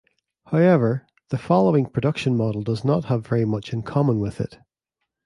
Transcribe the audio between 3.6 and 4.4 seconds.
in common